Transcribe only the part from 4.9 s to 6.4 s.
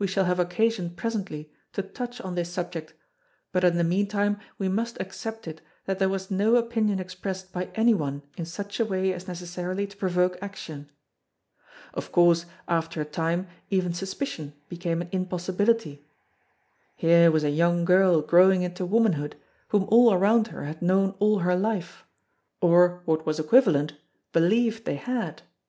accept it that there was